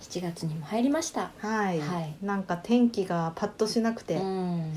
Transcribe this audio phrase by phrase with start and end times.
[0.00, 1.30] 7月にも入りました。
[1.38, 2.14] はい、はい。
[2.22, 4.72] なんか天気がパッとしなくて、うん。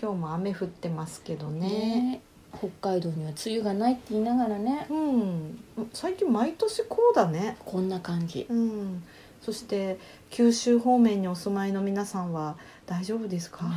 [0.00, 1.68] 今日も雨降ってますけどね。
[1.68, 2.22] ね。
[2.58, 4.86] 北海道には梅雨がないって言いながらね。
[4.90, 5.60] うん、
[5.92, 7.56] 最近毎年こうだね。
[7.64, 8.46] こんな感じ。
[8.50, 9.04] うん、
[9.40, 9.98] そして
[10.30, 13.64] 九州方面にお住まいの皆さんは大丈夫ですか？
[13.66, 13.70] ね。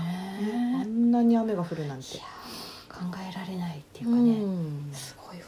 [0.76, 2.05] あねんなに雨が降るなんて。
[2.90, 5.45] 考えられないっていううかね、ん、すごいわ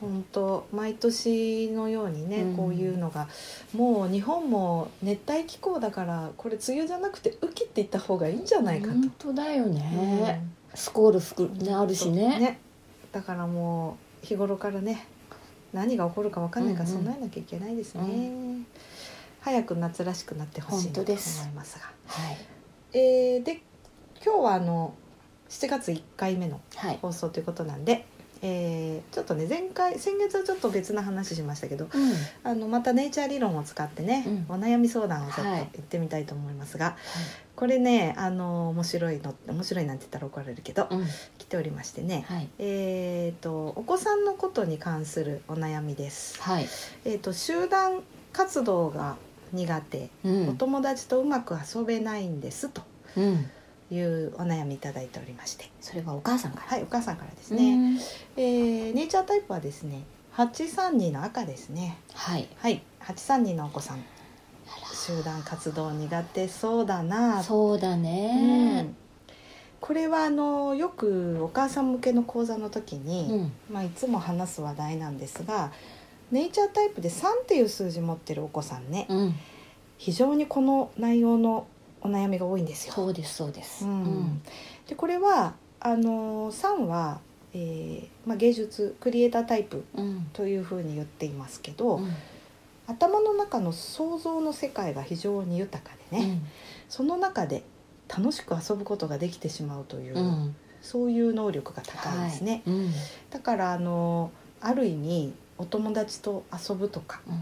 [0.00, 2.56] 本当毎年のようにね、うん。
[2.56, 3.28] こういうのが
[3.72, 8.92] もう日本も熱帯気候だからこれ梅雨じゃなくて雨季って言った方がいいんじゃないかと。
[8.92, 10.76] 本当だよね、うん。
[10.76, 12.60] スコール服ねあるしね。
[13.12, 15.06] だからもう日頃からね
[15.72, 18.64] 何が起こるか分かんないから備えなきゃいけないですね、う
[19.40, 21.14] 早く夏らしくなってほしいなと思い
[21.54, 21.84] ますが。
[22.06, 22.36] はい。
[22.92, 23.62] えーで
[24.24, 24.94] 今日はあの
[25.48, 28.06] 7月1回目のはい、放送ということなんで、
[28.42, 32.12] えーちょっとね前回先月はちょっと別な話しましたけどうん、
[32.44, 34.56] あのまたネイチャー理論を使ってね、うん。
[34.56, 36.96] お悩み相談をちょっとはい行ってみたいと思いますが、
[37.54, 41.06] これねあの面白いの面白いなんて言ったら怒られるけど、うん、
[41.38, 42.48] 来ておりましてね、はい。
[42.58, 46.40] えー、とお子さんのことに関するお悩みです。
[46.42, 46.66] はい、
[47.04, 49.16] えー、と集団活動が
[49.52, 50.48] 苦手、うん。
[50.50, 52.82] お友達とうまく遊べないんですと。
[53.16, 53.50] うん、
[53.90, 58.00] いうお悩みいただいておりまして、それはお母さんからはいお母さんからですね、ね。
[58.36, 60.04] えーネイチャータイプはですね、
[60.36, 61.98] 832の赤ですね。
[62.12, 64.04] はいはい、832のお子さん、
[64.92, 67.42] 集団活動苦手そうだな。
[67.42, 68.96] そうだうねん
[69.80, 73.26] これはあのよくお母さん向けの講座の時に。
[73.30, 75.70] うんまあ、いつも話す話題なんですが
[76.30, 79.34] ネイチャータイプで3っていう数字持ってるお子さんねうん、
[79.96, 81.66] 非常にこの内容の
[82.02, 82.94] お悩みが多いんですよ。
[82.94, 83.84] そうですそうです。
[83.84, 84.42] うん。
[84.88, 87.20] でこれはあの3は、
[87.52, 90.28] えーまあ、芸術クリエイタータイプうん。
[90.32, 92.10] というふうに言っていますけど、うん。
[92.86, 96.40] 頭の中の想像の世界が非常に豊かでね、
[96.88, 97.64] その中で
[98.08, 100.56] 楽しく遊ぶことができてしまうという、うんうん。
[100.80, 102.62] そういう能力が高いですね。
[102.64, 102.74] はい。
[102.76, 102.92] うん。
[103.30, 104.30] だからあの
[104.60, 107.40] ある意味お友達と遊ぶとかうん。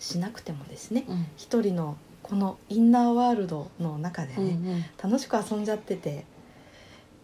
[0.00, 1.26] しなくてもですねうん。
[1.36, 1.96] 一人の
[2.28, 4.84] このインナーワールドの中でうんうね、ん。
[5.02, 6.24] 楽しく遊んじゃってて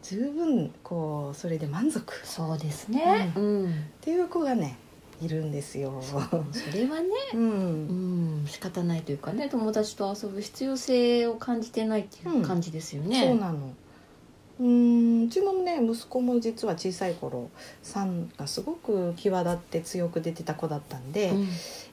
[0.02, 2.12] 十分こうそれで満足。
[2.14, 4.76] っそうですね、うん、ていう子がね
[5.20, 6.02] いるんですよ。
[6.02, 6.16] そ
[6.76, 8.42] れはねう、うん。
[8.44, 13.26] ん仕方ないというかね友達と遊ぶ必要性を感じてないっていう感じですよね。
[13.28, 13.72] そうなの。
[14.60, 14.66] うー
[15.24, 17.50] んうちのね息子も実は小さい頃
[17.84, 21.48] 3がすごく際立って強く出てた子だったんで、うん。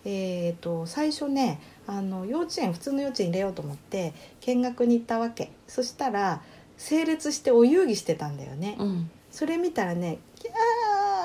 [0.05, 5.51] えー、と最初ねあの幼稚園普通の幼稚園入れようと思って見学に行ったわけ。
[5.67, 6.41] そしたら
[6.77, 9.11] 整列してお遊戯してたんだよね、うん。
[9.31, 10.51] それ見たらねキャ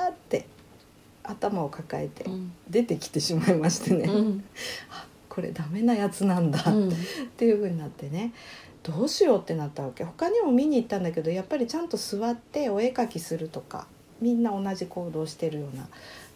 [0.09, 0.45] ーって
[1.23, 2.51] 頭を抱えてうん。
[2.69, 4.43] 出てきてしまいましてね、うん。
[5.29, 6.63] これダメなやつなんだ。
[6.67, 6.89] うん。
[6.89, 6.93] っ
[7.37, 8.33] ていう風になってね
[8.85, 10.03] どうしようってなったわけ。
[10.03, 13.87] 他にも見に行ったんだけどやっぱりちゃんと座ってお絵描きするとか
[14.21, 15.87] みんな同じ行動してるような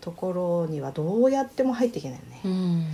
[0.02, 2.42] ところにはどうやっても入っていけないよね。
[2.44, 2.86] うん。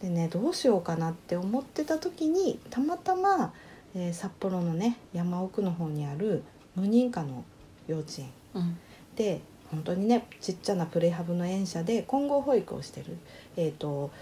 [0.00, 3.52] でねどうしようかなって思ってた時にたまたま、
[3.96, 6.44] えー札幌のね山奥の方にある
[6.76, 7.44] 無認可の
[7.88, 8.30] 幼稚園。
[8.54, 8.78] うん。
[9.16, 9.40] で
[9.72, 13.16] 本当にねちっちゃなプレハブの園舎で混合保育をしてる、
[13.56, 14.12] えー、と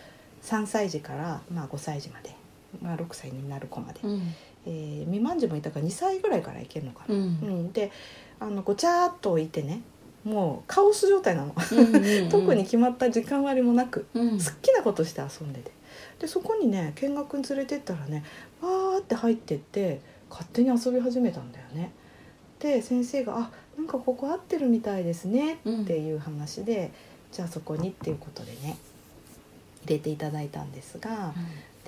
[0.43, 2.35] 3歳児から、まあ、5歳児まで、
[2.81, 4.35] まあ、6歳になる子まで、うん
[4.67, 7.15] えー未満児もいたから2歳ぐらいからいけるのかな。
[7.15, 7.23] うん。
[7.23, 7.73] うん。
[7.73, 7.91] で
[8.41, 9.83] あのごちゃーっと置いてね
[10.25, 11.55] もうカオス状態なの。
[11.55, 14.31] うん 特に決まった時間割もなくうん。
[14.39, 15.71] 好きなことして遊んでて。
[16.21, 18.23] でそこにね見学に連れてったらね
[18.61, 20.01] わーって入ってって
[20.31, 21.93] 勝手に遊び始めたんだよね。
[22.61, 26.93] で先生が「あなんかここ合ってるみたいですね」っていう話で、
[27.33, 28.77] じゃあそこにっていうことでね
[29.85, 31.35] 入れていただいたんですが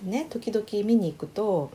[0.02, 1.70] でね時々見に行くと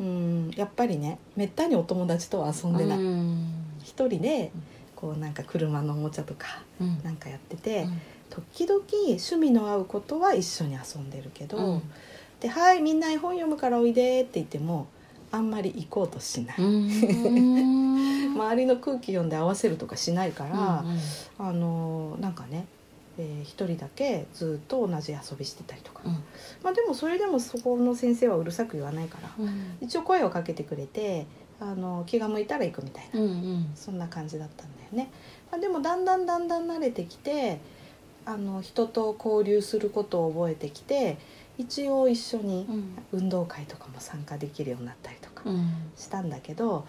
[0.00, 2.98] うんやっぱりねめったにお友達とは遊んでない。
[2.98, 3.46] うん。
[3.82, 4.50] 一人で
[4.96, 7.00] こうなんか車のおもちゃとかうん。
[7.02, 8.00] なんかやってて、うん。
[8.30, 11.82] 時々趣味の合うことは一緒に遊んでるけど、うん。
[12.40, 14.88] で「はいみんな絵本読むからおいで」って言っても
[15.30, 18.34] あんまり行こうとしない、うん。
[18.34, 22.66] 周りの空気読んで合わせるとかしないから、うんあのなんかね、
[23.18, 26.02] えー一人だけずっと同じ遊びしてたりとか。
[26.04, 26.12] うん。
[26.62, 29.76] まあでもそれでもそこの先生はうるさく言わないからうん。
[29.80, 31.26] 一応声をかけてくれて
[31.60, 33.70] あの気が向いたら行くみたいな、うんうん。
[33.74, 35.10] そんな感じだったんだよね。
[35.50, 37.60] まあ、でもだんだんだんだん慣れてきて
[38.24, 41.18] あの人と交流することを覚えてきて
[41.56, 42.98] 一応一緒にうん。
[43.12, 45.72] 運動会とかも参加できるようになったりとかうん。
[45.96, 46.86] したんだけど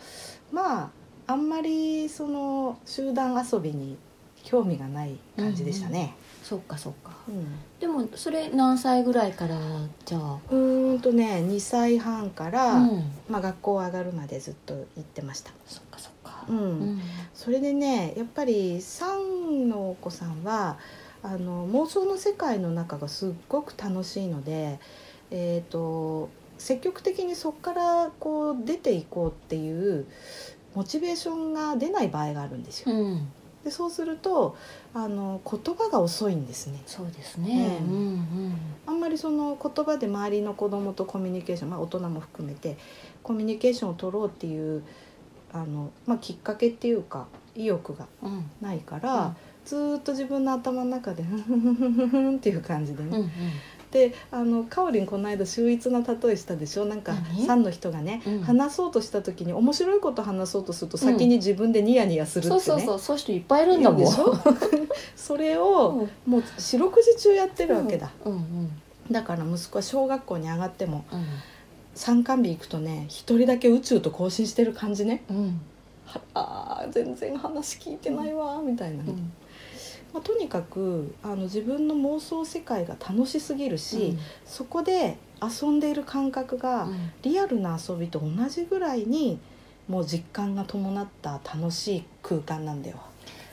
[0.51, 0.89] まあ
[1.27, 3.97] あんまりその集団遊びに
[4.45, 6.15] 興味がない感じでしたね。
[6.43, 7.11] そっかそっか。
[7.27, 7.45] うん。
[7.79, 9.57] でもそれ何歳ぐらいから
[10.05, 10.39] じゃあ？
[10.51, 13.11] うーんとね2歳半から、うん。
[13.27, 15.51] まあ、学校上がるまでずっと行ってました。
[15.65, 16.45] そっかそっか。
[16.47, 16.57] うん。
[16.57, 17.01] うん。
[17.33, 20.77] それでねやっぱり3のお子さんは
[21.23, 24.79] あの妄想の世界の中がすっごく楽しいので、
[25.31, 30.05] えー、と積極的にそこからこう出ていこうっていう
[30.75, 32.95] モチベーションが出ない場合があるんですよ。
[32.95, 33.27] うん
[33.65, 34.55] でそうすると
[34.93, 36.81] あの言葉が遅いんですね。
[36.85, 37.79] そうですね。
[37.81, 38.15] ううんんう
[38.49, 38.55] ん。
[38.85, 42.77] あんまりその言葉で周りの子供とコミュニケーション、まあ、大人も含めて
[43.23, 44.83] コミュニケーションを取ろうっていう
[45.51, 47.25] あの、まあ、きっかけっていうか
[47.55, 48.45] 意欲がうん。
[48.61, 49.35] ないから、
[49.65, 53.31] ずーっと自分の頭の中でふんふんふんふんっていう感じでね、うんうん
[53.95, 56.83] であのかおりんこの間秀逸な例えしたでしょ？
[56.83, 58.41] なんか何？3の人がね、うん。
[58.41, 62.99] 話そうとした時に面白いこと話そうとすると先に自分でニヤニヤするってね、そうそうそう。
[62.99, 64.05] そういう人いっぱいいるんだもん。
[65.15, 68.33] それをもう四六時中やってるわけだ、うん。
[68.33, 68.69] うん
[69.09, 71.23] だから息子は小学校に上がってもうん。
[71.93, 75.23] 参観日行くとね一人だけ宇宙と交信してる感じね。
[75.29, 75.61] うん。
[76.05, 79.31] はあー全然話聞いてないわーみたいなね、うん
[80.15, 89.37] まあ、とにかくあの自分の妄想世界が楽しすぎるし、そこで遊んでいる感覚がうんリアルな遊びと同じぐらいに
[89.89, 92.97] もう実感が伴った楽しい空間なんだよ。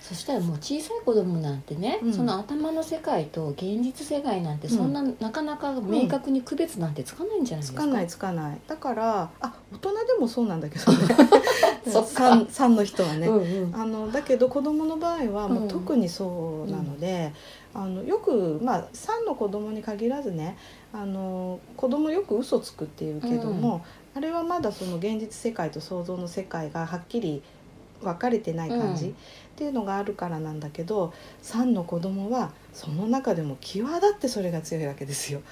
[0.03, 2.13] そしたらもう小さい子供なんてね、うん。
[2.13, 8.61] その頭の世界と現実世界なんてそんな、なかなか明確に区別なんてつかないんじゃないですか、つかないつかない。
[8.67, 10.99] だからあ大人でもそうなんだけどね。
[11.87, 12.31] そっか。
[12.31, 13.75] 三三の人はね、うんうん。
[13.77, 15.67] あのだけど子供の場合はもうん。
[15.67, 17.33] う特にそうなので、
[17.73, 20.57] あのよくまあ3の子供に限らずね
[20.93, 23.85] あの子供よく嘘つくっていうけども、
[24.17, 27.41] あれはまだその現実世界と想像の世界がはっきり
[28.03, 29.17] 分かれてない感じ、うん
[29.53, 31.13] っていうのがあるからなんだけど
[31.43, 35.43] 3の子供はその中でも際立ってそれが強いわけですよ。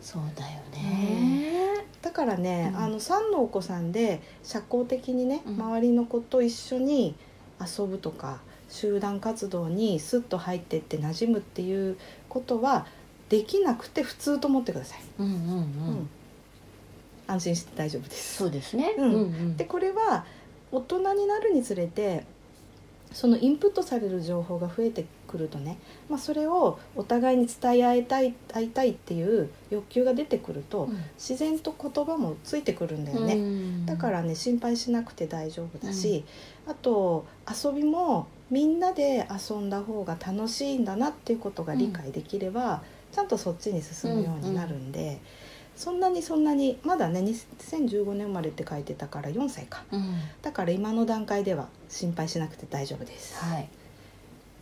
[0.00, 2.80] そうだよね、だからね、うん。
[2.80, 5.54] あの3のお子さんで社交的にね、うん。
[5.54, 7.16] 周りの子と一緒に
[7.60, 8.38] 遊ぶとか
[8.68, 11.96] 集団活動にスッと入ってって馴染むっていう
[12.28, 12.86] ことは
[13.28, 16.08] できなくて普通と思ってください、うんうんうん、うん。
[17.26, 18.36] 安心して大丈夫です。
[18.36, 19.56] そうですね、うんうん。
[19.56, 20.24] でこれは
[20.70, 22.24] 大人になるにつれて
[23.12, 30.98] そのインプットされる情報が増えてくるとね、まあ、それをお互いに伝え合いたい会いたいっていう欲求が出てくると、うん。
[31.16, 33.86] 自然と言葉もついてくるんだよね、うん。
[33.86, 36.24] だからね心配しなくて大丈夫だし、
[36.66, 42.82] あと遊びもみんなで遊んだ方が楽しいんだなっていうことが理解できれば、
[43.12, 45.20] ちゃんとそっちに進むようになるんで、
[45.76, 49.84] そんなにそんなにまだね2015年生まれって書いてたから4歳か。
[49.92, 50.14] うん。
[50.42, 53.36] だから今の段階では心配しなくて大丈夫です。
[53.36, 53.68] はい。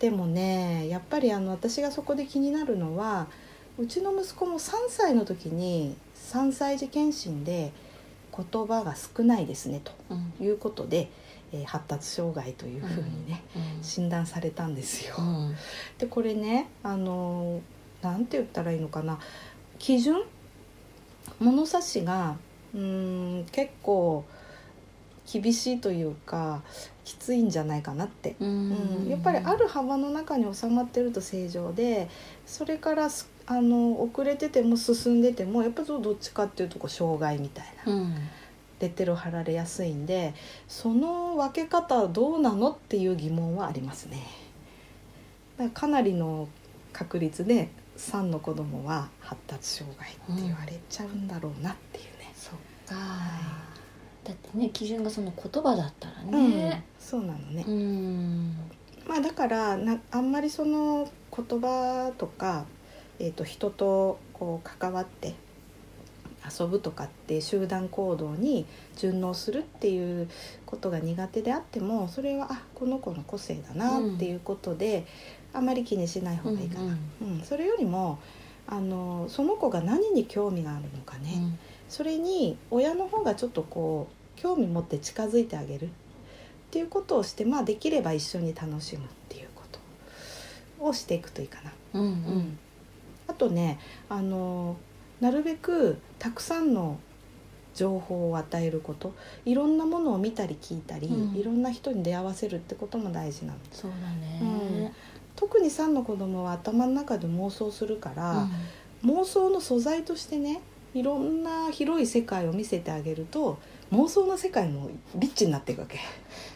[0.01, 3.29] でもねやっぱりあの私がそこで気になるのは
[3.79, 5.97] うちの息子も3歳の時に
[6.33, 7.73] 3歳児検診で
[8.37, 10.33] 言葉が少ないですねとうん。
[10.45, 11.09] いうことで、
[11.53, 13.85] えー発達障害というふうにね、うん。
[13.85, 15.15] 診断されたんですよ。
[15.19, 15.55] うん。
[15.99, 17.61] でこれねあの
[18.03, 19.21] なんて言ったらいいのかな
[19.79, 20.23] 基準
[21.41, 22.37] 物差しが
[22.75, 24.25] うーん結構
[25.31, 26.63] 厳しいというか
[27.05, 28.37] きついんじゃないかなって。
[28.41, 29.07] ううん。
[29.07, 32.09] ん、やっぱりある幅の中に収まってると正常で
[32.47, 38.15] それからすあの遅れてても進んでてもやっぱりどっちかっていうとこう障害みたいな、うん。
[38.81, 40.35] レッテルを貼られやすいんで
[40.69, 44.27] その分け方どうなのっていう疑問はありますね。
[45.57, 46.49] だからかなりの
[46.93, 52.33] 確率で3の子供は発達障害って言われちゃうんだろうなっていうね。
[52.35, 52.55] そっ
[52.87, 52.95] か
[54.25, 57.65] だってね基準がその言葉だったらうんねそうなのね。
[57.67, 58.57] うん
[59.07, 62.65] まあだからなあんまりその言葉とか、
[63.19, 65.35] えー、と人とこう関わって
[66.59, 70.29] 遊ぶとかって集団行動に順応するっていう
[70.67, 75.07] ことが苦手であってもそれはあこの子の個性だなっていうことで、
[75.55, 76.97] あまり気にしない方がいいかな。
[77.23, 78.19] うんそれよりも
[78.67, 81.59] あのその子が何に興味があるのかね、
[81.89, 85.87] それに親の方がちょっとこう興味持って近づいてあげる。
[85.87, 85.89] っ
[86.75, 89.63] ていうことをしてまあできれば一緒に楽しむっていうこ
[90.79, 91.73] とをしていくといいかな。
[91.95, 92.59] うんうん。
[93.29, 94.77] あとねあの
[95.21, 96.99] なるべくたくさんの
[97.75, 99.15] 情報を与えること。
[99.45, 101.37] いろんなものを見たり聞いたり、うん。
[101.37, 103.97] いろんな人に出会わせるってことも大事なのそうだ
[104.43, 104.81] うん。
[104.83, 104.93] ね、
[105.37, 108.49] 特に3の子供は頭の中で妄想するから、
[109.05, 110.61] 妄想の素材としてね
[110.95, 113.59] いろんな広い世界を見せてあげると
[113.93, 115.99] 妄想の世界もリッチになっていくわけ。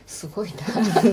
[0.07, 0.57] すごいな。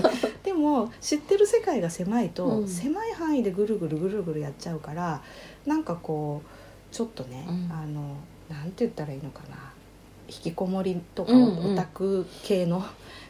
[0.42, 2.68] でも知ってる世界が狭いと、うん。
[2.68, 5.22] 狭い範囲でぐるぐるぐるぐるやっちゃうから
[5.66, 7.70] なんかこうちょっとね、うん。
[7.72, 8.16] あの
[8.48, 9.56] なんて言ったらいいのかな。
[10.28, 11.72] 引きこもりとかうんうん。
[11.74, 12.84] オタク系の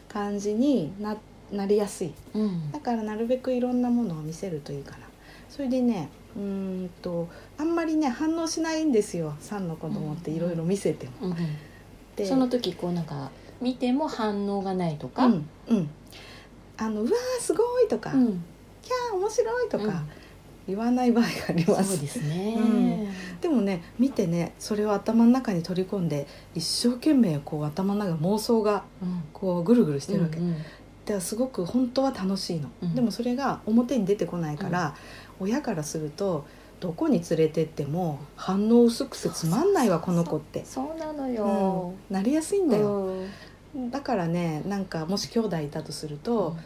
[0.08, 1.16] 感じにな
[1.52, 2.12] なりやすい。
[2.34, 2.72] うん。
[2.72, 5.06] だからなるべくいろんなものを見せるといいかな。
[5.48, 6.42] それでねうー
[6.84, 9.34] んとあんまりね反応しないんですよ。
[9.40, 11.28] 3の子供っていろいろ見せても。
[11.28, 11.36] うん
[12.16, 15.90] でその時こうなんか見ても反応がないとか、うんうん。
[16.78, 18.42] あのうわーすごいとか、うん。
[18.80, 19.92] キャー面白いとか、うん。
[20.66, 21.92] 言わない場合があります。
[21.92, 23.08] そうですね、うん。
[23.40, 29.22] でもね見てねそれを頭の中に取り込んで一生懸命こう頭の中妄想がうん。
[29.32, 30.56] こうぐるぐるしてるわけ、うんうん
[31.06, 32.94] だからすごく本当は楽しいの、うん。
[32.94, 34.94] でもそれが表に出てこないから、
[35.38, 36.46] 親からすると
[36.80, 43.14] どこに連れてっても反応薄くてつまんないわこの子って、そうなのうよん、なりやすいんだよ、
[43.74, 43.90] うん。
[43.90, 46.56] だからねなんかもし兄弟いたとすると、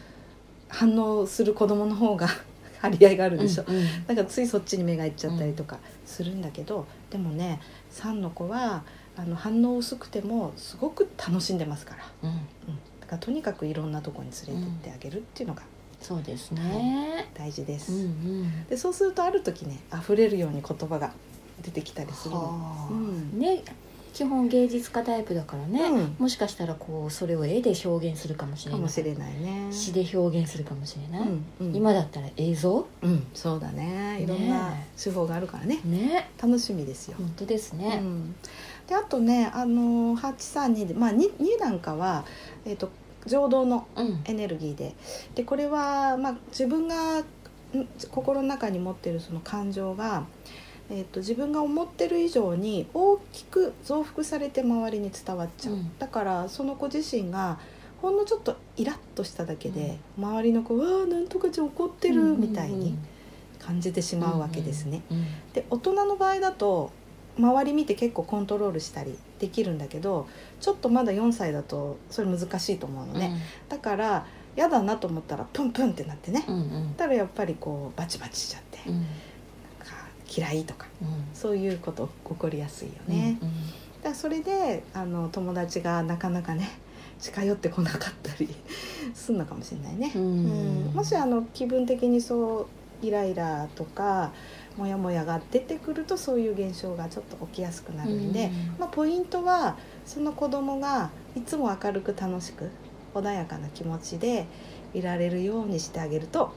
[0.69, 2.27] 反応する子供の方が
[2.81, 3.83] 張り合いがあるでしょ、うんうん。
[4.07, 8.83] だからついそっちに目がいっちゃったりとかするんだけど、でもね3の子は
[9.15, 12.39] あの反応薄くてもすごく楽しんでますから、うん
[13.11, 15.63] うん、だからとにかくいろんなとこに連れてってあげるっていうのが
[15.99, 18.65] そうですね、大事です、うんうん。
[18.65, 21.11] でそうするとある時ね溢れるように言葉が
[21.61, 23.39] 出てきたりするうん。
[23.39, 23.63] ね
[24.13, 26.15] 基本芸術家タイプだからね、うん。
[26.19, 28.81] もしかしたらこうそれを絵で表現するかもしれない。
[28.81, 29.67] かもしれないね。
[29.71, 32.85] 詩で表現するかもしれない、うんうん、今だったら映像？
[33.03, 34.19] うん、そうだね。
[34.21, 35.79] いろんなね手法があるからね。
[35.85, 36.29] ね。
[36.41, 38.35] 楽しみですよ、本当ですうね、ん、
[38.91, 42.25] であとねあの832でまあ 2, 2なんかは、
[42.65, 42.91] えー、と
[43.25, 44.21] 情動のうん。
[44.25, 44.95] エネルギーで。
[45.33, 47.25] でこれは、まあ、自分がん
[48.09, 50.25] 心の中に持ってるその感情が、
[50.89, 55.97] えー、と自分が思ってる以上に大きく増幅されて周りに伝わっちゃう、うん。
[55.97, 57.59] だからその子自身が
[58.01, 62.97] ほんのちょっとイラッとしただけで、周りの子「うわあなんとかちゃん怒ってる」みたいに
[63.59, 65.03] 感じてしまうわけですね。
[65.09, 65.25] うんうん。
[65.53, 66.91] で大人の場合だと
[67.37, 70.27] 周り見て結構コントロールしたりできるんだけど
[70.59, 73.35] ちょっとまだ4歳だとそれ難しいと思うのね、
[73.69, 76.97] だから嫌だなと思ったらプンプンってなってね、うんうん。
[76.97, 78.95] だからやっぱりこうバチバチしちゃって、うん。
[78.95, 79.95] うんなんか
[80.27, 81.07] 嫌いとかうん。
[81.33, 83.49] そういうこと起こりやすいよね、うん
[84.01, 86.67] だからそれであの友達がなかなかね
[87.19, 88.49] 近寄ってこなかったり
[89.13, 90.21] するのかもしれないね、うん。
[90.21, 90.93] うん。
[90.93, 92.67] もしあの気分的にそ
[93.03, 94.31] うイライラとか
[94.77, 102.69] モヤモヤが出てくるとそういう現象がちょっと起きやすくなるんで、うんまあ、ポイントはその子供がいつも明るく楽しく
[103.13, 104.45] 穏やかな気持ちで
[104.93, 106.53] いられるようにしてあげると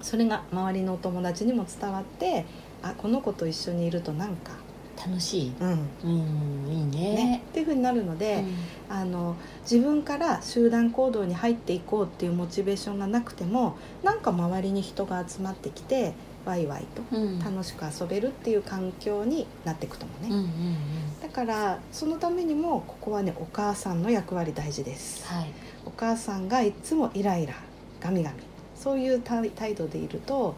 [0.00, 2.44] それが周りのお友達にも伝わって
[2.82, 4.52] あこの子と一緒にいるとなんか、
[4.96, 5.52] 楽しい。
[5.58, 5.88] うん。
[6.04, 6.68] うん。
[6.70, 7.14] いいね。
[7.14, 7.42] ね。
[7.50, 8.44] っていうふうになるので、
[8.88, 8.96] うん。
[8.96, 16.12] あの自分から集団行動に入っていこうっていうモチベーションがなくてもなんか周りに人が集まってきて
[16.44, 17.38] ワイワイとうん。
[17.38, 21.20] 楽しく遊べるっていう環境になっていくと思うね、うんうんうん。
[21.22, 25.26] だからそのためにもここはねお母さんの役割大事です。
[25.26, 25.50] はい。
[25.84, 27.54] お母さんがいつもイライラ
[28.00, 28.36] ガミガミ。
[28.74, 30.56] そういう態態度でいると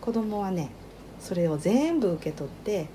[0.00, 0.70] 子供はね
[1.20, 2.88] それを全部受け取って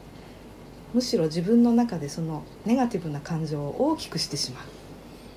[0.93, 4.63] むしろ自分の中でそのネガティブな感情を大きくしてしまう。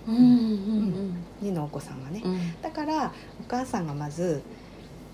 [0.09, 2.21] うんうん2のお子さんはね。
[2.25, 2.61] うんうん。
[2.61, 4.43] だからお母さんがまず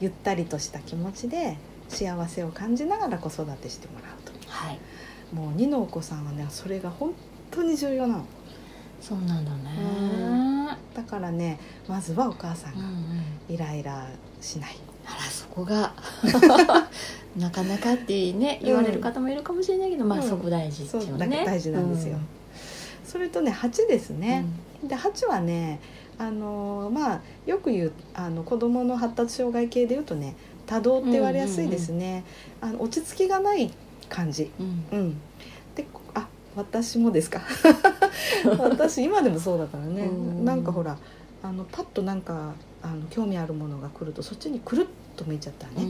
[0.00, 1.56] ゆったりとした気持ちで
[1.88, 4.32] 幸せを感じながら子育てしてもらうと。
[4.48, 4.78] はい。
[5.32, 7.12] もう2のお子さんはねそれが本
[7.50, 8.24] 当に重要なの。
[9.00, 10.76] そうなんだね。
[10.94, 13.54] だからねまずはお母さんがうんうん。
[13.54, 14.08] イライラ
[14.40, 15.92] しない、あらそこが。
[17.36, 20.28] なかなかってね言われる方もいるかもしれないけど、まあうん。
[20.28, 21.38] そこ大事っていうのね。
[21.38, 22.18] だ大事なんですよ、
[23.04, 24.20] それとね8ですうん。
[24.20, 24.44] ね、
[24.82, 25.80] で8はね
[26.18, 30.34] あのーまあよく言うあの子どもの発達障害系で言うとね
[30.66, 32.24] 多動って言われやすいですね、
[32.60, 33.72] あの落ち着きがない
[34.08, 34.50] 感じ。
[34.58, 34.84] うん。
[34.92, 35.20] うん。
[35.74, 37.40] でこあ私もですか。
[38.58, 40.02] 私今でもそうだからね。
[40.02, 40.44] うん。
[40.44, 40.98] なんかほら
[41.42, 45.88] あのパッとなんかあの興味あるものが来るとそっちにくるっと向いちゃったらね、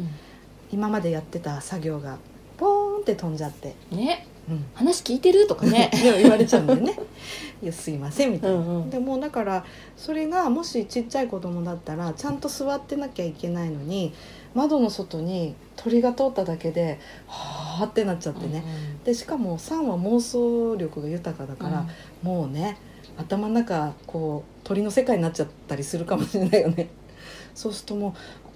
[0.71, 2.19] 今までやってた作業が
[2.57, 4.27] ポーンって飛んじゃって、うんね。
[4.49, 5.91] うん、話聞いてるとかね。
[6.01, 6.97] 言われちゃうんだよね
[7.63, 8.59] 「いやすいません」みたいな。
[8.59, 8.91] んうん。
[8.91, 9.65] でもだから
[9.97, 14.15] それがもしちっちゃい子供だったらちゃんと座ってなきゃいけないのに
[14.57, 16.99] 窓の外に鳥が通っただけで
[17.29, 18.65] はあってなっちゃってね、
[19.05, 21.87] でしかも3は妄想力が豊かだから、
[22.23, 22.79] もうね
[23.19, 26.89] 頭の中こう鳥の世界になっちゃったりするかもしれないよね。
[27.55, 28.13] そうするともう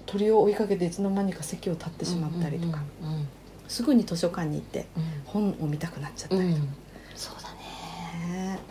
[0.07, 3.27] 鳥を追いかけていつの間にか席を立ってしまったりとか、うんうん。
[3.67, 5.03] すぐに図書館に行ってうん。
[5.25, 6.69] 本を見たくなっちゃったりとか、うん。
[7.15, 7.40] そう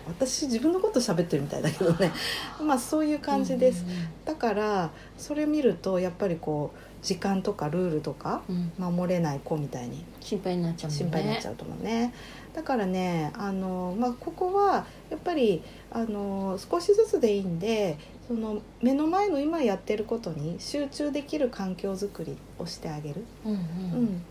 [0.07, 2.13] 私自分のこと喋ってるみたいだけどね。
[2.63, 3.85] まあそういう感じです、
[4.25, 8.43] だからそれ見るとやっぱりこう時間とかルールとか
[8.79, 10.97] 守れない子みたいに心配になっちゃうね。
[10.97, 12.13] 心配になっちゃうと思うね。
[12.55, 23.61] だからねあの、まあ、ここはやっぱりあの少しずつでいいんでその目の前の今やってることに集中できる環境づくりをしてあげる、うんううん
[24.05, 24.23] ん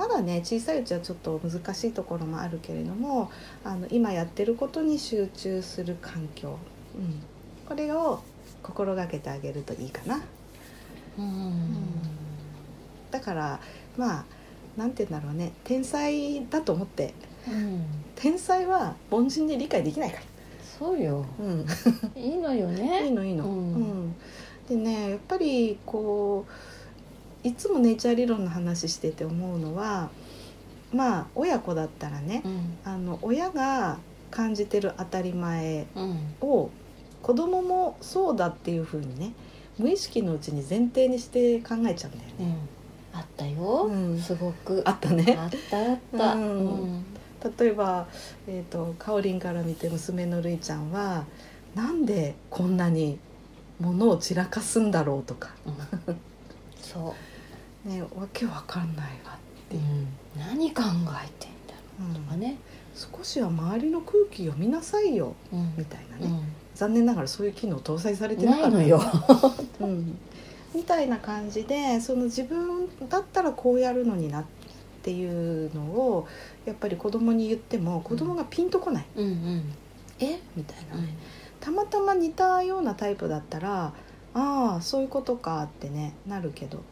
[0.00, 3.30] まだね小さいうちはちょっと難しいところもあるけれども
[3.62, 6.58] あの今やってることに集中する環境、
[6.94, 7.22] うん、
[7.68, 8.22] これを
[8.62, 10.22] 心がけてあげるといいかな。
[11.18, 11.76] うん。
[13.10, 13.60] だから
[13.98, 14.24] まあ
[14.74, 15.52] なんて言うんだろうね。
[15.64, 17.12] 天才だと思って。
[17.46, 17.84] うん。
[18.16, 20.20] 天才は凡人に理解できないか
[20.78, 21.26] そうよ。
[21.38, 21.66] ら、うん、
[22.16, 23.04] いいのよね。
[23.04, 24.14] いいのいいの、ううんん。
[24.66, 26.79] でねやっぱりこう
[27.42, 30.10] いつもネイチャー理論の話してて思うのは
[30.92, 32.78] まあ親子だったらねうん。
[32.84, 33.98] あの親が
[34.30, 36.34] 感じてる当たり前うん。
[36.40, 36.70] を
[37.22, 39.32] 子供もそうだっていうふうにね
[39.78, 42.58] 無意識のうちに前提にして考えちゃうんだよね。
[43.14, 43.18] うん。
[43.18, 44.18] あったよ、うん。
[44.18, 44.82] すごく。
[44.84, 45.36] あったね。
[45.38, 46.42] あったあった、うん。
[46.42, 47.04] うん
[47.58, 48.06] 例えば、
[48.46, 51.24] えー、とかおりんから見て娘のるいちゃんは
[51.74, 53.18] なんでこんなに
[53.78, 55.70] 物を散らかすんだろうとか、う
[56.10, 56.20] ん。
[56.82, 57.14] そ
[57.84, 59.84] ね、わけわかんないわってう、いう。
[59.84, 60.08] う、ん、
[60.38, 62.08] 何考えてんだろう。
[62.08, 62.12] ん。
[62.12, 62.58] うとかね、
[62.94, 65.34] 少しは周りの空気読みなさいよ。
[65.52, 65.74] うん。
[65.76, 66.52] みたいなね、うん。
[66.80, 68.98] 残念ながらそういう機能搭載されてなかったよ、
[69.80, 70.18] うん、
[70.74, 74.44] みたいな感じでその自分だったらこうやるのになっ
[75.02, 76.26] ていうのを
[76.64, 79.26] やっぱり子供に言っても子供がピンとこない、うん。
[79.26, 79.74] うん。
[80.20, 80.40] え？
[80.56, 81.14] みたいなね、
[81.60, 83.92] たまたま似たようなタイプだったら
[84.34, 86.82] ああそういうことかってねなるけど。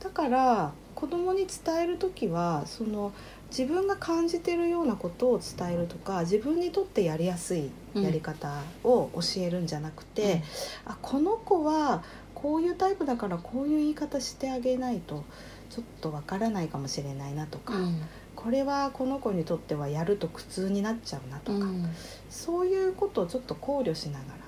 [0.00, 3.12] だから子供に伝える時はその
[3.50, 8.50] 自分が感じてるようなことを伝えるとか自分にとってやりやすいやり方
[8.82, 10.42] を教えるんじゃなくて、
[10.84, 12.02] あこの子は
[12.34, 15.24] こういうタイプだからこういう言い方してあげないと
[15.70, 18.02] ちょっとわからないかもしれないなとか、うん。
[18.34, 21.88] これはこの子にとってはやると苦痛になっちゃうなとか、うん。
[22.30, 24.45] そういうことをちょっと考慮しながらうん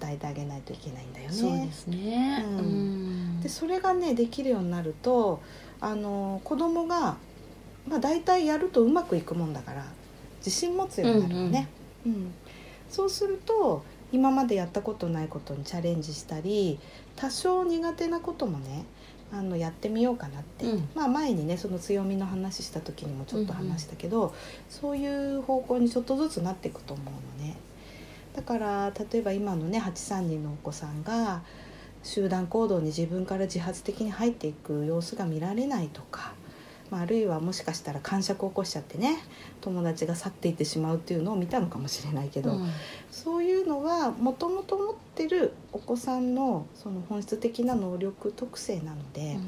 [0.00, 1.34] 伝えてあげないといけないんだよね。
[1.34, 2.58] そうですね、うん。
[2.58, 5.40] うんでそれがねできるようになると
[5.80, 7.16] あの子供が
[7.88, 9.86] まあ大体やるとうまくいくもんだから
[10.38, 11.68] 自信持つようになるよね。
[12.06, 12.34] うん
[12.90, 16.80] そうすると今までやったことないことにチャレンジしたり
[17.14, 18.84] 多少苦手なこともね
[19.32, 20.88] あのやってみようかなって、うん。
[20.94, 24.34] まあ前にねその強みの話した時にもちょっと話したけど、
[24.68, 27.56] そういう方向にちょっとずつなっていくと思うのね。
[28.34, 31.42] だから例えば今のね832のお子さんが
[32.02, 36.32] 集団行動に自分から自発的に入っていく様子が見られないとか、
[36.90, 39.18] まあ、あるいはもしかしたら感触を起こしちゃってね
[39.60, 42.70] 友達が去っていってしまうっていうのを見たのかもしれないけど、うん。
[43.10, 49.38] そういうのはもともと持ってるお子さんのその本質的な能力特性なので、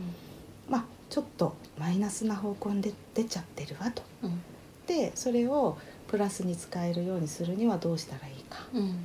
[0.68, 4.02] まあちょっとマイナスな方向に出出ちゃってるわと。
[4.22, 4.42] うん。
[4.86, 8.41] でそれをプラスに使えるようにするにはどうしたらいい？
[8.52, 8.66] か。
[8.74, 9.04] うん。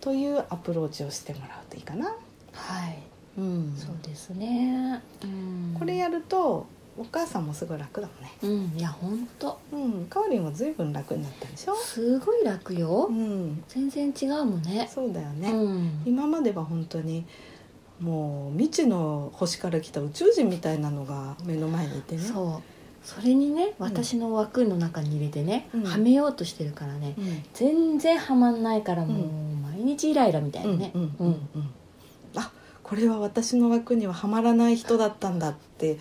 [0.00, 2.14] というアプローチをしてもらうといいかな。
[2.52, 2.98] はい。
[3.38, 3.74] うん。
[3.76, 5.76] そうですね、うん。
[5.78, 8.32] これやるとお母さんもすごい楽だもんね。
[8.72, 8.78] うん。
[8.78, 11.74] いや本当うん、かおりんもずいぶん楽になったでしょ？
[11.74, 14.88] すごい楽よ、うん、全然違うもんね。
[14.92, 15.50] そうだよね。
[15.50, 16.02] うん。
[16.04, 17.24] 今までは本当に
[17.98, 22.22] もう未知の星から来た宇宙人みたいなのが目の前にいてね。
[22.22, 22.62] そう
[23.04, 25.84] それにねうん私の枠の中に入れてね、うん。
[25.84, 27.42] はめようとしてるからねうん。
[27.52, 29.30] 全然はまんないからもうう
[29.76, 30.92] 毎日イライラみたいなね。
[32.36, 32.50] あ
[32.82, 35.98] これは私の枠にははまらない人だったんだって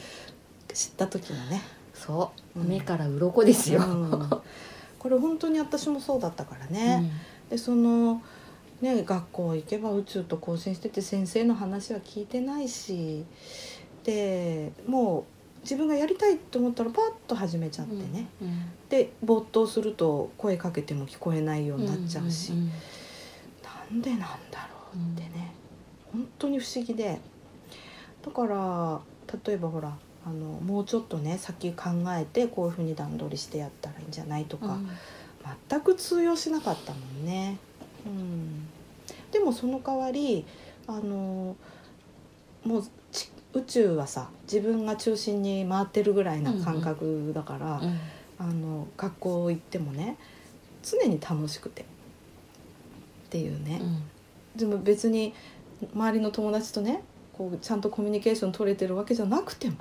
[0.73, 1.61] 知った時のね。
[1.93, 2.67] そう、うん。
[2.67, 4.29] 目から鱗ですよ、うん。
[4.97, 6.97] これ本当に私もそうだったからうね。
[6.99, 7.11] ん。
[7.49, 8.21] でその
[8.81, 13.25] ね学校行けば宇宙と交信してて先生の話は聞いてないし
[14.03, 15.23] でもう
[15.63, 22.71] 自分がやりたいと思ったらパッと始めちゃってね、うんで没頭すると声かけても聞こえないようになっちゃうし、んん
[23.91, 24.27] なんでなんだ
[24.71, 25.51] ろうってね、
[26.11, 27.19] 本当に不思議で。
[28.23, 29.01] だから
[29.45, 34.87] 例えばほらあのもうちょっとね先考えてこういうふうに段取りしてやったらいいんじゃないとか、うん。
[35.69, 37.57] 全く通用しなかったもんね。
[38.05, 38.67] うん、
[39.31, 40.45] でもその代わり
[40.87, 41.55] あの
[42.63, 47.99] もうち宇宙はさ自分が中心に回ってるぐらいな感覚だから、うん。
[48.39, 50.17] あの学校行ってもね
[50.81, 51.83] 常に楽しくて。
[51.83, 51.85] っ
[53.33, 53.81] ていうね、
[54.55, 55.33] でも別に
[55.91, 57.03] 周りの友達とね
[57.35, 59.77] こうちゃんとコミュニケーション取れてるわけじゃなくても。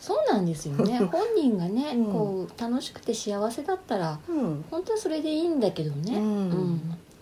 [0.00, 0.98] そうなんですよね。
[1.12, 2.12] 本人がね、うん。
[2.12, 4.64] こう楽しくて幸せだったらうん。
[4.68, 6.80] 本当はそれでいいんだけどね、うん。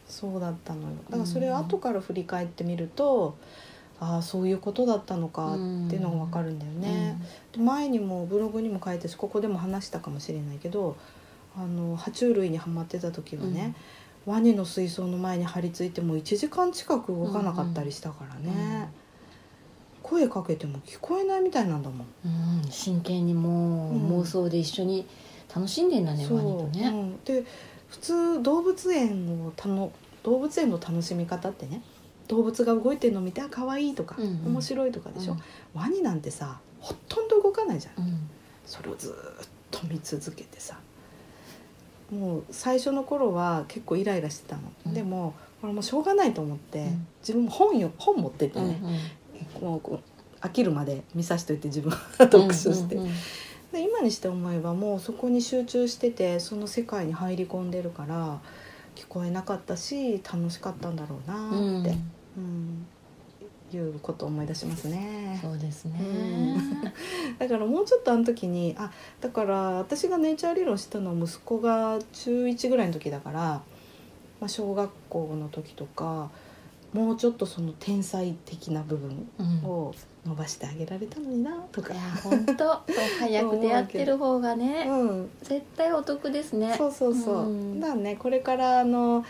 [0.09, 0.87] そうだったのよ。
[1.11, 3.37] だからそれを後から振り返ってみると、
[4.01, 5.57] ああそういうことだったのかっ
[5.89, 7.21] ていうのが分かるんだよね。
[7.53, 10.97] で前にもブログにも書いてしここでも話したかもしれないけど
[11.57, 13.75] あの爬虫類にはまってた時はね、
[14.27, 18.53] ワニの水槽の前に張り付いても1時間近く動かなかったりしたからね、うん。
[18.53, 18.89] うん
[20.01, 22.07] 声かけても聞こえないみたいなんだもん。
[22.25, 22.63] うん。
[22.65, 25.07] うん真剣にもう、うん妄想で一緒に
[25.55, 27.45] 楽しんでんだねワニとうね、ん、で
[27.89, 29.91] 普通動物園をたの
[30.23, 31.83] 動物園の楽しみ方ってね
[32.29, 34.53] 動物が動いてるの見てあ可愛いとか、うんうん。
[34.53, 35.81] 面白いとかでしょ、うん。
[35.81, 38.05] ワニなんてさほとんど動かないじゃん。
[38.05, 38.31] うん。
[38.67, 40.79] それをずーっと見続けてさ。
[42.11, 44.95] もう最初の頃は結構イライラしてたの、うん。
[44.95, 47.07] でもこれもうしょうがないと思って、うん。
[47.21, 48.81] 自分も本よ本持ってってうんね、
[49.61, 53.15] もうこう飽きるまで見さしといて自分は読書して、うんうんうん
[53.73, 58.41] で今にして思えばもうそこに集中しててその世界に入り込んでるから
[58.95, 62.11] 聞こえなかったし楽しかったんだろうなうんって、うん
[63.77, 65.39] いうことを思い出しますね。
[65.43, 66.85] そうですね、うん。
[67.39, 73.63] だからもうちょっとあの時にあだから私がネイチャー理論したのは息子が中1ぐらいの時だから、ま
[74.43, 76.31] あ、小学校の時とか
[76.93, 79.65] もうちょっとその天才的な部分うん。
[79.69, 79.95] を
[80.27, 81.95] 伸ばしてあげられたのになとか。
[81.95, 82.03] いや。
[82.23, 82.83] 本当。
[83.19, 86.75] 早く出会ってる方がね うん、絶対お得ですね。
[86.77, 87.81] そうそうそう、うん。
[87.81, 89.25] だねこれからあの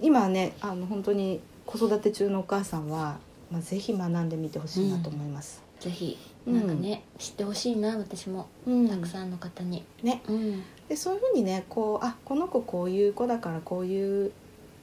[0.00, 1.40] 今はねあの本当に
[1.76, 3.18] 子育て中のお母さんは、
[3.50, 5.60] まあ、ぜひ学んでみてほしいなと思います。
[5.80, 6.54] ぜひうん。
[6.54, 8.46] なんかね、知ってほしいな私も。
[8.64, 8.88] うん。
[8.88, 10.62] たくさんの方に、ね、うん。
[10.88, 14.30] でそういうふうにねこうあこの子こういう子だからこういう、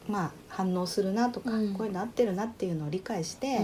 [0.10, 1.73] まあ、反応するなとか、うん。
[1.73, 3.60] こういうの合ってるなっていうのを理解して、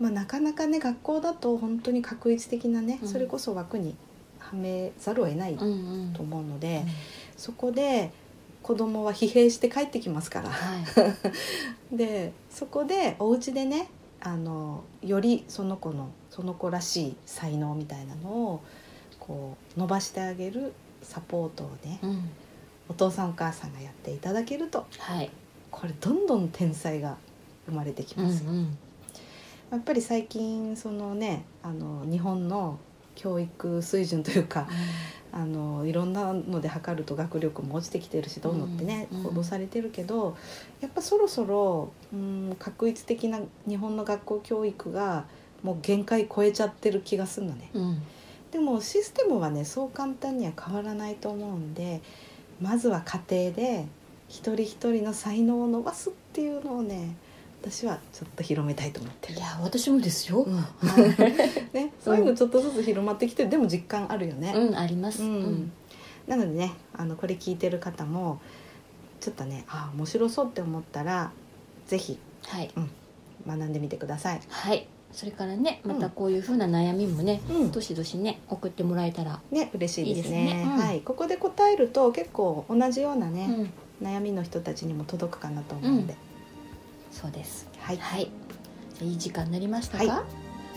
[0.00, 0.06] うん。
[0.06, 3.08] まあ、なかなかね学校だと本当に確一的なね、うん。
[3.08, 3.94] それこそ枠に
[4.38, 6.12] はめざるを得ないうんうん。
[6.14, 6.92] と思うので、うん。
[7.36, 8.12] そこで
[8.66, 10.50] 子供は疲弊して帰ってきますから。
[10.50, 10.84] はい。
[11.96, 13.88] でそこでお家でね
[14.20, 18.60] あのよりその子のその子らしい才能みたいなのを
[19.20, 22.28] こう伸ばしてあげるサポートをねうん。
[22.88, 25.30] お父さんお母さんがやっていただけるとはい。
[25.70, 27.18] これどんどん天才が
[27.66, 28.42] 生まれてきうんます。
[28.42, 28.76] よ、うん。
[29.70, 32.80] やっぱり最近そのねあの日本の
[33.16, 34.68] 教育水準というか
[35.32, 40.36] あのいろんなので測ると学力も落ちてきてるしどうのってね、うん報道されてるけど
[40.80, 45.24] やっぱそろそろうん確一的な日本の学校教育が
[45.62, 47.70] もう限界超えちゃってる気がするのね。
[47.74, 48.02] うん。
[48.52, 52.00] でもシステムはねそう簡単には変わらないと思うんで
[52.60, 53.86] まずは家庭で
[54.28, 57.16] 一人一人の才能を伸ばすっていうのをね
[57.68, 59.38] 私はちょっと広めたいと思ってる。
[59.38, 59.40] い。
[59.40, 60.54] や私もですよ、うん。
[61.74, 64.52] ね、そういうのちょっとずつ広まってきてるでも実感あるよね。
[64.54, 65.72] うんあります、うん
[66.28, 68.40] なのでねあのこれ聞いてる方も
[69.20, 71.30] ちょっとねあ面白そうって思ったら
[71.86, 72.70] ぜひはい。
[73.46, 74.40] 学んでみてください。
[74.48, 74.86] はい。
[75.12, 75.92] それからねうん。
[75.92, 77.70] またこういうふうな悩みもね、うん。
[77.72, 80.62] どしどしね送ってもらえたら、ね嬉しいですね。
[80.64, 80.78] うん。
[80.78, 83.70] はい、ここで答えると結構同じようなね、
[84.02, 84.06] うん。
[84.06, 86.16] 悩みの人たちにも届くかなと思うので、
[87.20, 87.66] そうです。
[87.78, 88.30] はい、はい。
[89.00, 90.24] いい時間になりましたか、は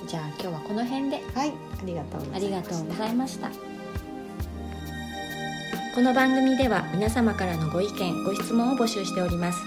[0.08, 1.22] じゃあ今日はこの辺で。
[1.36, 3.50] はい、ありがとうありがとうございました。
[5.96, 9.60] この番組では皆様からのご意見ご質問を募集しております。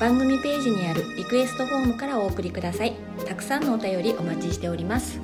[0.00, 2.92] 番組ページにあるリクエストフォームからお送りください。
[3.26, 5.20] たくさんのお便りお待ちしております